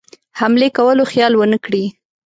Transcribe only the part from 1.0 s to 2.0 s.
خیال ونه کړي.